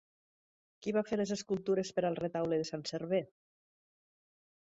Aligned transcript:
Qui 0.85 0.93
va 0.95 1.03
fer 1.09 1.19
les 1.21 1.33
escultures 1.35 1.91
per 1.97 2.03
al 2.09 2.17
retaule 2.21 2.59
de 2.61 2.65
Sant 2.71 2.87
Server? 2.93 3.23